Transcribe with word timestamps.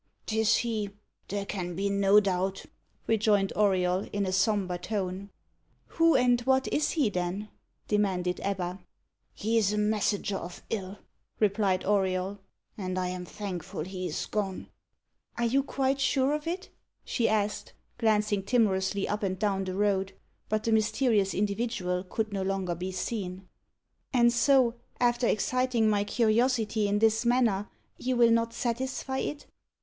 "'Tis 0.25 0.57
he, 0.57 0.89
there 1.27 1.45
can 1.45 1.75
be 1.75 1.87
no 1.87 2.19
doubt," 2.19 2.65
rejoined 3.05 3.53
Auriol, 3.55 4.09
in 4.11 4.25
a 4.25 4.31
sombre 4.31 4.79
tone. 4.79 5.29
"Who 5.89 6.15
and 6.15 6.41
what 6.41 6.67
is 6.73 6.93
he, 6.93 7.11
then?" 7.11 7.49
demanded 7.87 8.39
Ebba. 8.43 8.79
"He 9.35 9.59
is 9.59 9.71
a 9.71 9.77
messenger 9.77 10.37
of 10.37 10.63
ill," 10.71 10.97
replied 11.39 11.85
Auriol, 11.85 12.39
"and 12.75 12.97
I 12.97 13.09
am 13.09 13.25
thankful 13.25 13.83
he 13.83 14.07
is 14.07 14.25
gone." 14.25 14.71
[Illustration: 15.37 15.37
The 15.37 15.41
Iron 15.43 15.45
merchant's 15.45 15.51
Daughter.] 15.51 15.51
"Are 15.51 15.53
you 15.93 15.95
quite 15.95 16.01
sure 16.01 16.33
of 16.33 16.47
it?" 16.47 16.69
she 17.05 17.29
asked, 17.29 17.73
glancing 17.99 18.41
timorously 18.41 19.07
up 19.07 19.21
and 19.21 19.37
down 19.37 19.65
the 19.65 19.75
road. 19.75 20.13
But 20.49 20.63
the 20.63 20.71
mysterious 20.71 21.35
individual 21.35 22.03
could 22.05 22.33
no 22.33 22.41
longer 22.41 22.73
be 22.73 22.91
seen. 22.91 23.47
"And 24.11 24.33
so, 24.33 24.73
after 24.99 25.27
exciting 25.27 25.87
my 25.91 26.03
curiosity 26.05 26.87
in 26.87 26.97
this 26.97 27.23
manner, 27.23 27.69
you 27.99 28.15
will 28.17 28.31
not 28.31 28.51
satisfy 28.51 29.19
it?" 29.19 29.45